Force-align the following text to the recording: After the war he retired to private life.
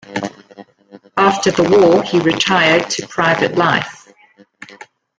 After 1.15 1.51
the 1.51 1.61
war 1.61 2.01
he 2.01 2.17
retired 2.21 2.89
to 2.89 3.07
private 3.07 3.55
life. 3.55 4.11